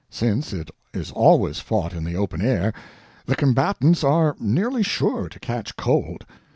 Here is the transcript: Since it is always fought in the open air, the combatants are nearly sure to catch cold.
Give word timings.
Since 0.09 0.51
it 0.51 0.71
is 0.95 1.11
always 1.11 1.59
fought 1.59 1.93
in 1.93 2.03
the 2.05 2.15
open 2.15 2.41
air, 2.41 2.73
the 3.27 3.35
combatants 3.35 4.03
are 4.03 4.35
nearly 4.39 4.81
sure 4.81 5.29
to 5.29 5.39
catch 5.39 5.75
cold. 5.75 6.25